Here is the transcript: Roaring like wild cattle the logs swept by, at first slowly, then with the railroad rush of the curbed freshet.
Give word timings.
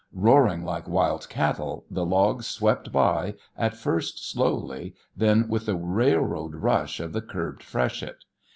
Roaring 0.13 0.65
like 0.65 0.87
wild 0.89 1.29
cattle 1.29 1.85
the 1.91 2.03
logs 2.03 2.47
swept 2.47 2.91
by, 2.91 3.35
at 3.55 3.75
first 3.77 4.27
slowly, 4.27 4.95
then 5.15 5.47
with 5.47 5.67
the 5.67 5.75
railroad 5.75 6.55
rush 6.55 6.99
of 6.99 7.13
the 7.13 7.21
curbed 7.21 7.61
freshet. 7.61 8.17